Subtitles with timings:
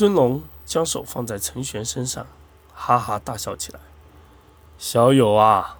[0.00, 2.26] 尊龙将手放在陈玄身上，
[2.72, 3.78] 哈哈大笑起来。
[4.78, 5.76] 小友啊，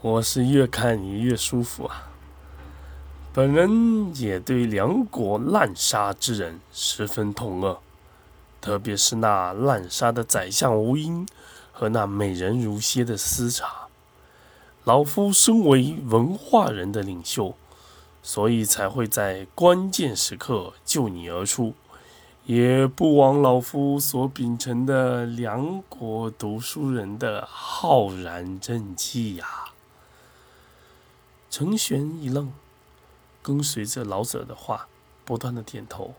[0.00, 2.06] 我是越看你越舒服啊！
[3.32, 7.80] 本人也对梁国滥杀之人十分痛恶，
[8.60, 11.26] 特别是那滥杀的宰相吴英
[11.72, 13.88] 和那美人如蝎的司察。
[14.84, 17.56] 老夫身为文化人的领袖，
[18.22, 21.74] 所以才会在关键时刻救你而出。
[22.44, 29.66] 也不枉老夫所秉承的梁国读书人的浩然正气呀！
[31.48, 32.52] 程玄一愣，
[33.42, 34.88] 跟随着老者的话，
[35.24, 36.14] 不断的点头。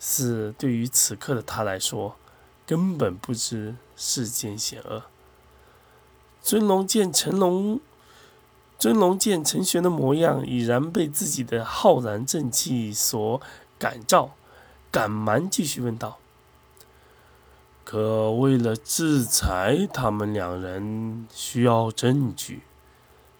[0.00, 2.16] 似对于此刻的他来说，
[2.66, 5.04] 根本不知世间险恶。
[6.42, 7.80] 尊龙见陈龙，
[8.76, 13.40] 尊龙见陈玄的模样，已然被自己的浩然正气所
[13.78, 14.32] 感召。
[14.92, 16.18] 赶忙继续问道
[17.82, 22.64] ：“可为了制裁他们两人，需要证据。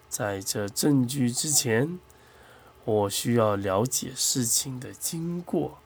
[0.08, 1.98] 在这证据之前，
[2.86, 5.76] 我需要了解事情的经过。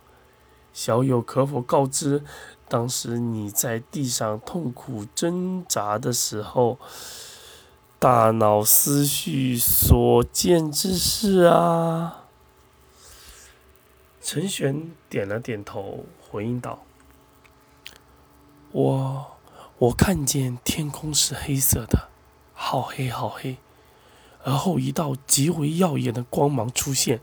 [0.73, 2.23] 小友可否告知，
[2.69, 6.79] 当时你在地上痛苦挣扎的时候，
[7.99, 12.26] 大脑思绪所见之事啊？”
[14.29, 16.83] 陈玄点了点头，回应道
[18.73, 19.37] ：“我
[19.79, 22.09] 我看见天空是黑色的，
[22.53, 23.59] 好黑好黑。
[24.43, 27.21] 而后一道极为耀眼的光芒出现，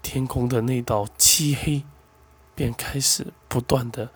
[0.00, 1.84] 天空的那道漆黑
[2.54, 4.08] 便开始不断的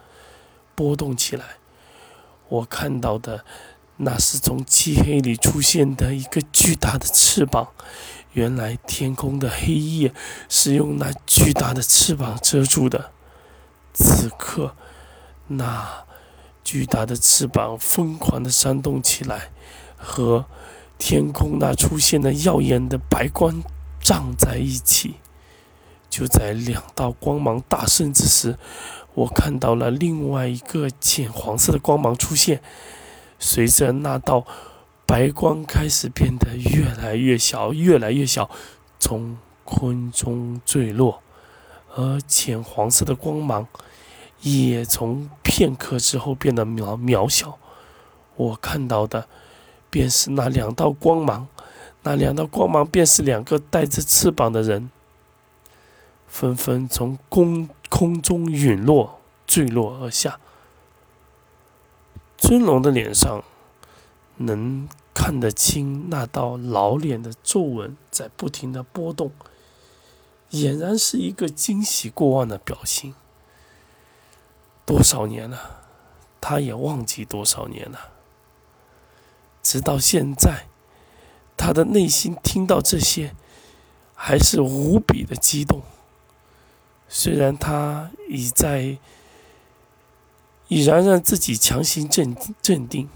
[0.75, 1.59] 波动起来。
[2.48, 3.45] 我看到的，
[3.99, 7.69] 那是从漆黑里出现的一个巨大的翅膀。”
[8.35, 10.13] 原来天空的黑夜
[10.49, 13.11] 是用那巨大的翅膀遮住的。
[13.93, 14.77] 此刻，
[15.49, 16.05] 那
[16.63, 19.51] 巨大的翅膀疯狂地扇动起来，
[19.97, 20.45] 和
[20.99, 23.61] 天空那出现的耀眼的白光
[23.98, 25.14] 撞在一起。
[26.08, 28.57] 就在两道光芒大盛之时，
[29.14, 32.63] 我看到了另外一个浅黄色的光芒出现，
[33.39, 34.45] 随着那道。
[35.07, 38.51] 白光开始变得越来越小，越来越小，
[39.01, 41.23] 从空中坠落，
[41.95, 43.67] 而浅黄色的光芒
[44.43, 47.59] 也从片刻之后变得渺渺小。
[48.37, 49.27] 我看到的
[49.89, 51.49] 便是那两道光芒，
[52.03, 54.91] 那两道光芒便是两个带着翅膀的人，
[56.27, 60.39] 纷纷从空空中陨落，坠落而下。
[62.48, 63.45] 尊龙的脸上。
[64.39, 69.33] 能看得清那道老脸的皱纹在不停的波动，
[70.53, 73.14] 俨然是一个惊喜过望的表情。
[74.87, 75.83] 多少年了，
[76.41, 78.13] 他也忘记多少年了。
[79.63, 80.69] 直到现在，
[81.55, 83.35] 他的内心听到这些，
[84.14, 85.83] 还是无比的激动。
[87.08, 88.97] 虽然他已在，
[90.68, 93.08] 已然让自己强行镇镇定。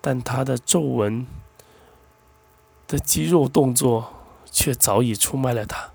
[0.00, 1.26] 但他的皱纹
[2.86, 4.12] 的肌肉动作
[4.50, 5.90] 却早已出卖了他。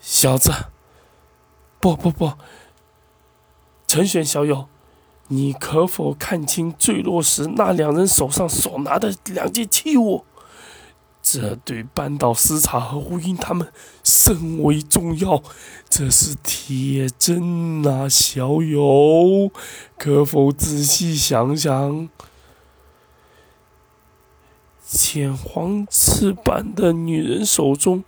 [0.00, 0.50] 小子，
[1.78, 2.32] 不不不，
[3.86, 4.68] 陈玄小友，
[5.28, 10.24] 你可否看清坠落时那两人手上所拿的两件器物？
[11.32, 13.68] 这对半岛司察和吴英他们
[14.02, 15.40] 甚为重要。
[15.88, 19.52] 这是铁针啊，小友，
[19.96, 22.08] 可否仔细想想？
[24.84, 28.02] 浅黄翅膀的女人手中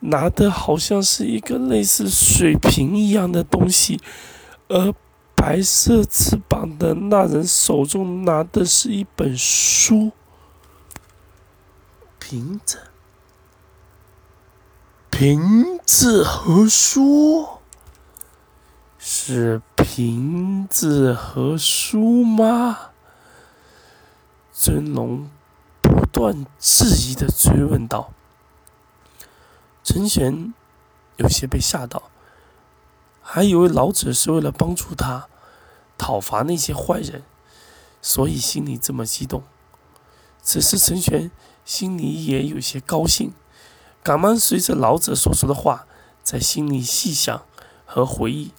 [0.00, 3.98] 拿的好像是一个类似水瓶一样的东西，
[4.68, 4.92] 而
[5.34, 10.12] 白色翅膀的那人手中拿的是一本书。
[12.28, 12.80] 瓶子，
[15.10, 17.46] 瓶子和书，
[18.98, 22.90] 是瓶子和书吗？
[24.52, 25.30] 尊龙
[25.80, 26.04] 不。
[26.10, 28.10] 断质疑的追问道
[29.84, 30.52] ：“陈玄
[31.18, 32.10] 有些被吓到，
[33.20, 35.28] 还以为老者是为了帮助他
[35.96, 37.22] 讨伐那些坏人，
[38.02, 39.44] 所以心里这么激动。
[40.42, 41.30] 此时，陈玄
[41.66, 43.34] 心里也有些高兴，
[44.00, 45.86] 赶忙随着老者所说的话，
[46.22, 47.42] 在心里细想
[47.84, 48.52] 和回忆，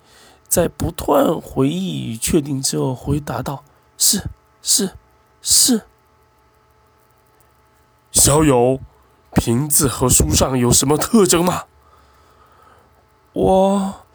[0.49, 3.63] 在不断回忆与确定之后，回答道
[3.97, 4.29] ：‘是，
[4.61, 4.97] 是，
[5.41, 5.83] 是。’”
[8.11, 8.81] 小友，
[9.33, 11.63] 瓶子和书上有什么特征吗？
[13.31, 14.05] 我，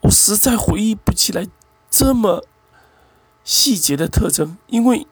[0.00, 1.46] 我实在回忆不起来
[1.90, 2.46] 这么
[3.44, 5.06] 细节的特征，因为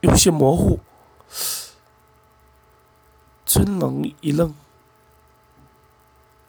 [0.00, 0.80] 有些模糊。
[3.44, 4.54] 尊龙一愣，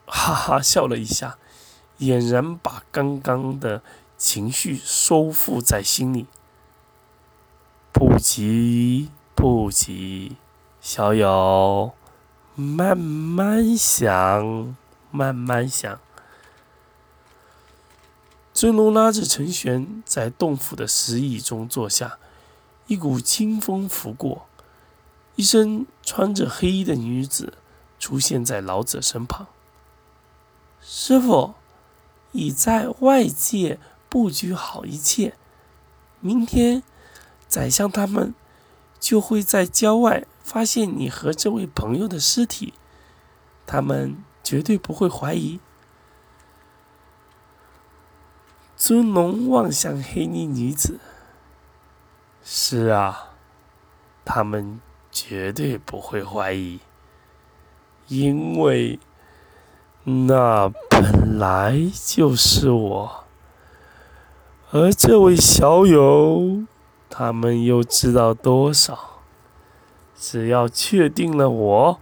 [0.06, 1.38] 哈哈笑了一下，
[1.98, 3.82] 俨然把刚刚的
[4.16, 6.26] 情绪收复在心里。
[7.92, 10.36] 不急，不急，
[10.80, 11.92] 小友，
[12.54, 14.76] 慢慢想，
[15.10, 16.00] 慢慢想。
[18.52, 22.18] 尊龙拉着陈玄在洞府的石椅中坐下，
[22.86, 24.46] 一股清风拂过，
[25.36, 27.54] 一身穿着黑衣的女子
[27.98, 29.46] 出现在老者身旁。
[30.80, 31.54] 师傅
[32.32, 33.78] 已在外界
[34.08, 35.34] 布局好一切，
[36.20, 36.82] 明天
[37.48, 38.34] 宰相他们
[39.00, 42.74] 就会在郊外发现你和这位朋友的尸体，
[43.66, 45.58] 他们绝对不会怀疑。
[48.76, 51.00] 尊龙望向黑衣女子。
[52.44, 53.30] 是啊，
[54.24, 54.80] 他们
[55.14, 56.80] 绝对不会怀疑，
[58.08, 58.98] 因为
[60.02, 63.24] 那本来就是我。
[64.72, 66.64] 而这位小友，
[67.08, 69.20] 他们又知道多少？
[70.16, 72.00] 只要确定了我，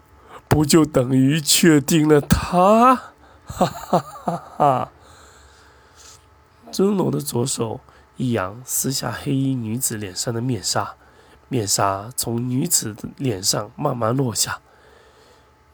[0.49, 2.95] 不就等于确定了他？
[3.45, 4.93] 哈哈哈哈！
[6.71, 7.81] 尊龙的左手
[8.17, 10.95] 一扬，撕下黑衣女子脸上的面纱，
[11.53, 14.63] 面纱从女子的脸上慢慢落下。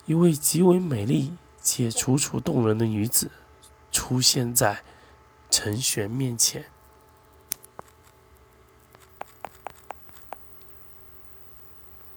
[0.06, 3.30] 一位极为美丽且楚楚动人的女子
[3.92, 4.82] 出现在
[5.48, 6.64] 陈玄面前。